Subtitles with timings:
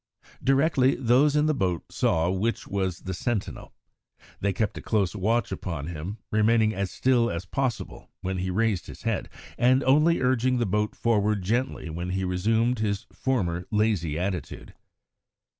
[0.43, 3.71] Directly those in the boat saw which was the sentinel,
[4.39, 8.87] they kept a close watch upon him, remaining as still as possible when he raised
[8.87, 9.29] his head
[9.59, 14.73] and only urging the boat forward gently when he resumed his former lazy attitude.